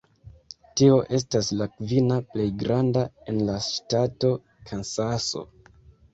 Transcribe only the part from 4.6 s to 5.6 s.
Kansaso.